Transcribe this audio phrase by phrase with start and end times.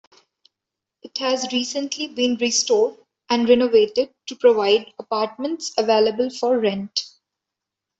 [1.03, 2.95] It has recently been restored
[3.29, 7.05] and renovated to provide apartments available for rent.